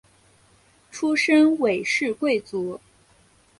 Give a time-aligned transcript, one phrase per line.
[0.89, 2.81] 出身韦氏贵族。